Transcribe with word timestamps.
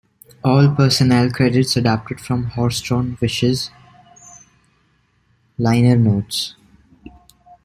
All 0.43 0.71
personnel 0.73 1.29
credits 1.29 1.77
adapted 1.77 2.19
from 2.19 2.45
"Horsedrawn 2.49 3.19
Wishes"s 3.21 3.69
liner 5.59 5.95
notes. 5.95 6.55